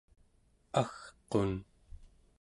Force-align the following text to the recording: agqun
agqun 0.81 1.53